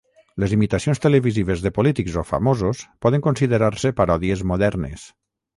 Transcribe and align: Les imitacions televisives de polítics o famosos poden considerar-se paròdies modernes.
Les 0.43 0.53
imitacions 0.55 1.01
televisives 1.03 1.61
de 1.67 1.73
polítics 1.75 2.17
o 2.23 2.25
famosos 2.31 2.83
poden 3.07 3.27
considerar-se 3.29 3.93
paròdies 4.01 4.47
modernes. 4.55 5.07